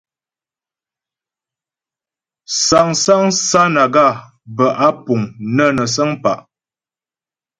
[2.65, 4.07] Sáŋsaŋ sánaga
[4.55, 5.21] bə́ á puŋ
[5.55, 6.43] nə́ nə səŋ bəŋ pa'.